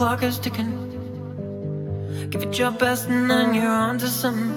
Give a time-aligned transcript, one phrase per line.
[0.00, 0.72] clock is ticking.
[2.30, 4.50] Give it your best, and then you're on to something.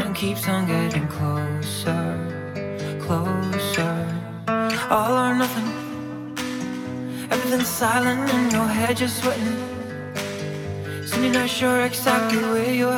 [0.00, 2.04] And keeps on getting closer,
[3.04, 3.94] closer.
[4.94, 5.70] All or nothing.
[7.32, 9.58] Everything's silent, in your head just sweating.
[11.04, 12.97] So you're not sure exactly where you're heading.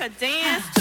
[0.00, 0.79] a dance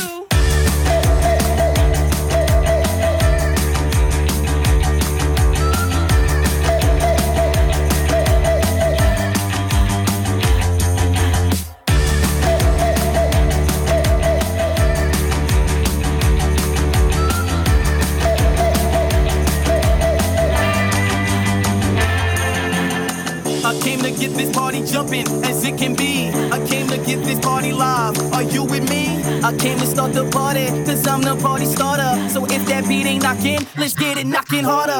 [31.35, 32.29] the party starter.
[32.29, 34.99] So if that beat ain't knocking, let's get it knocking harder.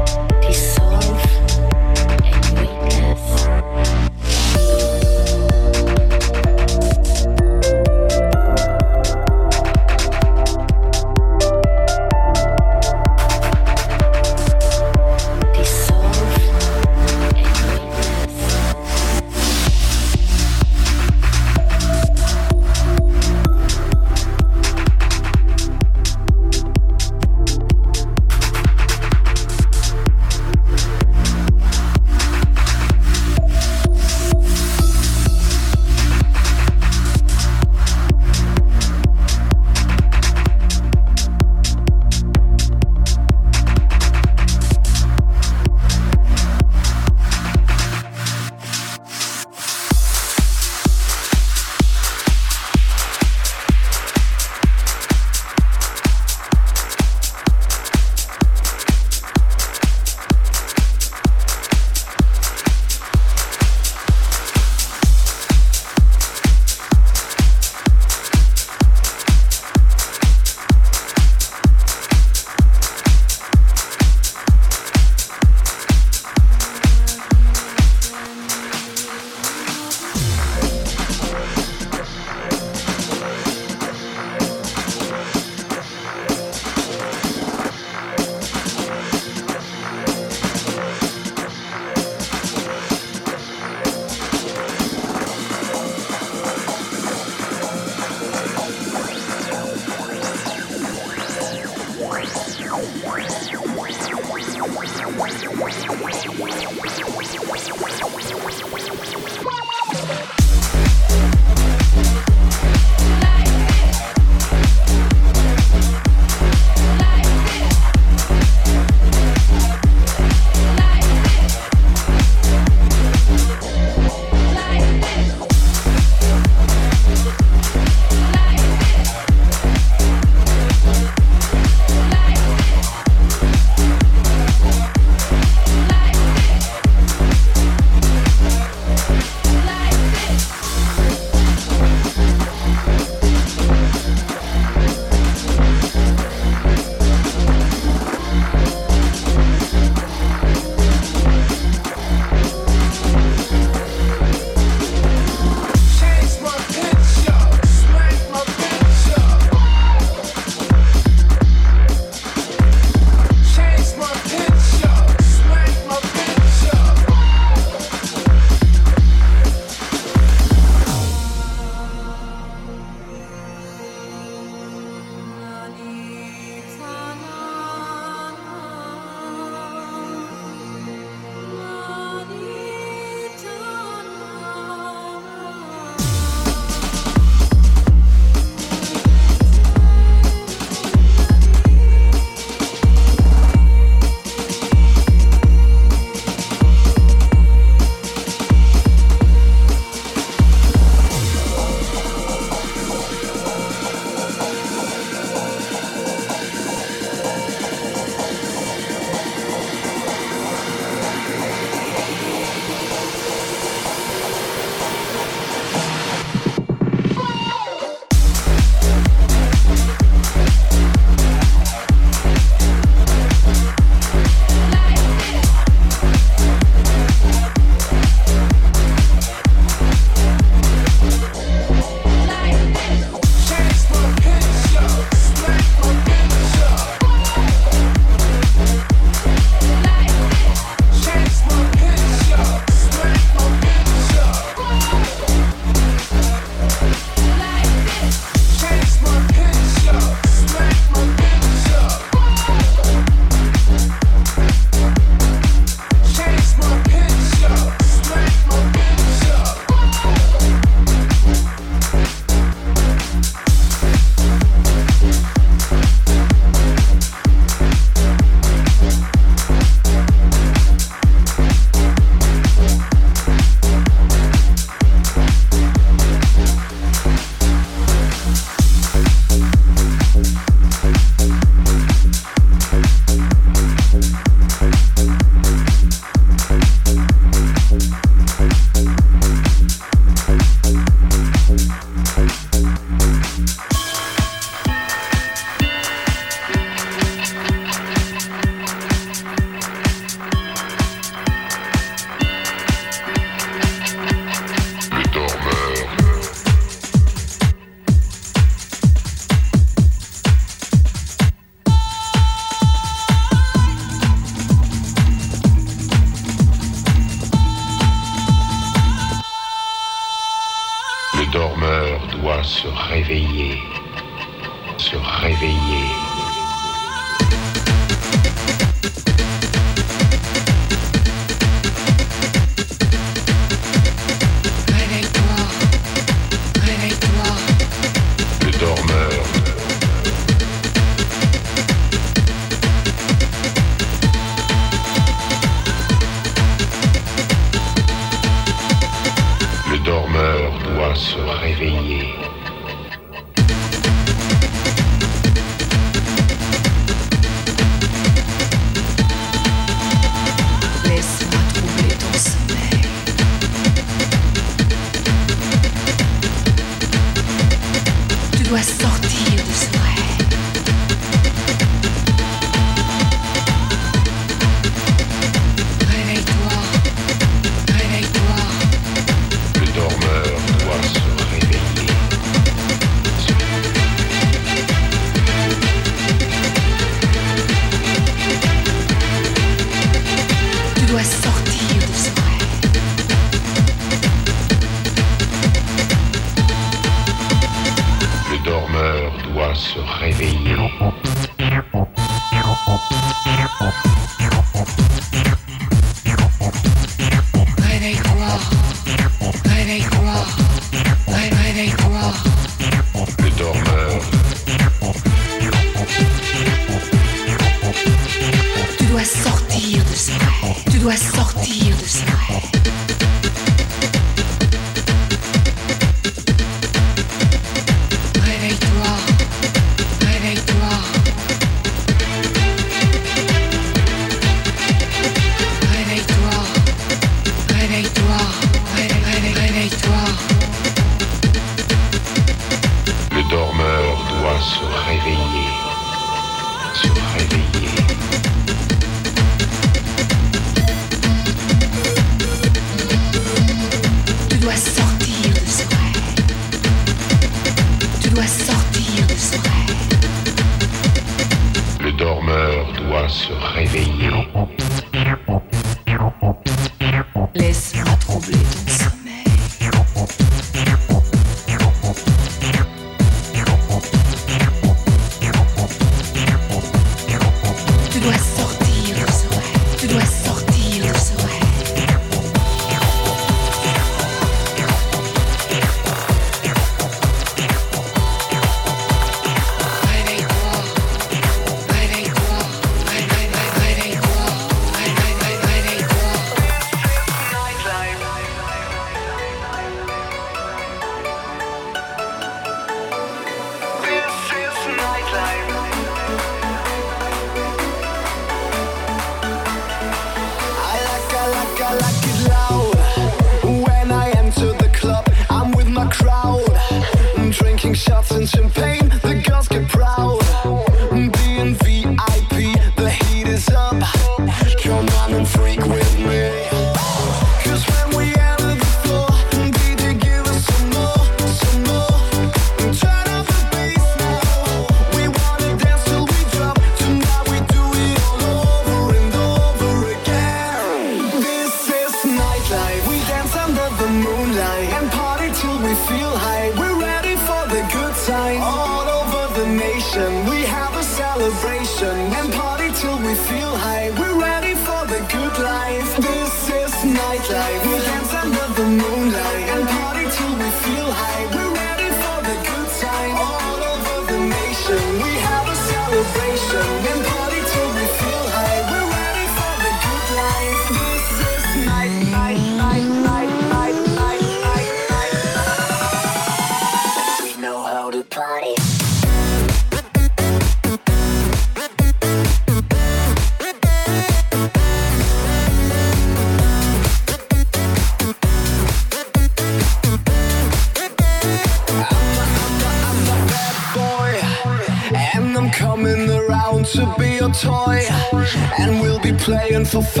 [599.71, 600.00] so far.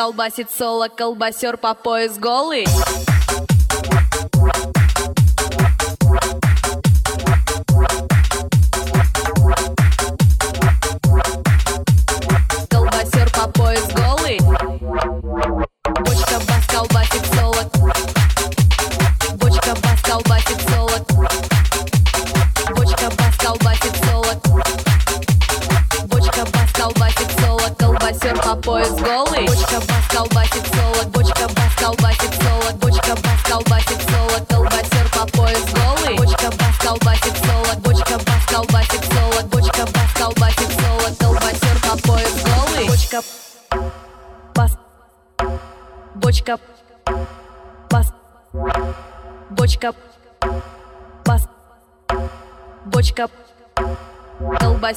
[0.00, 2.66] Колбасит соло, колбасер по пояс голый.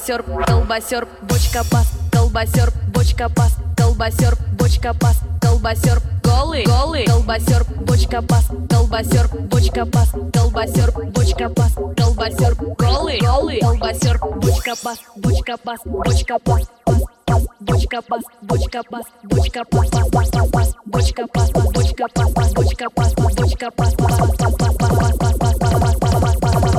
[0.04, 8.20] Колбасер, колбасер, бочка пас, колбасер, бочка пас, колбасер, бочка пас, колбасер, голый, голый, колбасер, бочка
[8.20, 15.80] пас, колбасер, бочка пас, колбасер, бочка пас, колбасер, голый, голый, колбасер, бочка пас, бочка пас,
[15.86, 21.50] бочка пас, пас, бочка пас, бочка пас, бочка пас, пас, пас, пас, пас, бочка пас,
[21.50, 25.54] пас, бочка пас, бочка пас, пас, бочка пас, пас, пас, пас, пас, пас, пас, пас,
[25.58, 26.73] пас, пас, пас, пас,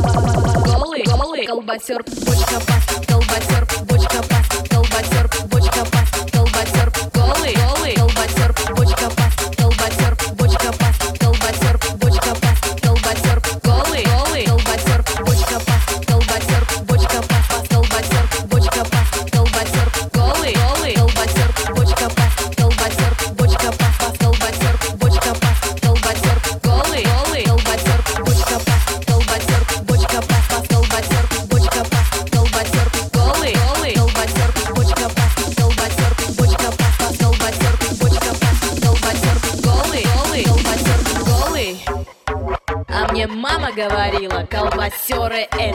[1.05, 8.84] голый, колбасер, бочка пас, колбасер, бочка пас, колбасер, бочка пас, колбасер, голый, голый, колбасер, бочка
[45.35, 45.74] it in.